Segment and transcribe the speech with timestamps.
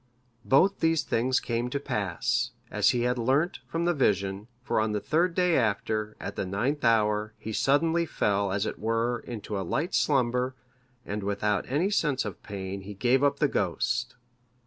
[0.45, 4.93] Both these things came to pass, as he had learnt from the vision; for on
[4.93, 9.59] the third day after, at the ninth hour, he suddenly fell, as it were, into
[9.59, 10.55] a light slumber,
[11.05, 14.15] and without any sense of pain he gave up the ghost.